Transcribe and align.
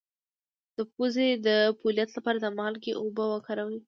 د 0.77 0.79
پوزې 0.93 1.29
د 1.47 1.49
پولیت 1.79 2.09
لپاره 2.17 2.37
د 2.41 2.45
مالګې 2.57 2.93
اوبه 2.99 3.25
وکاروئ 3.29 3.77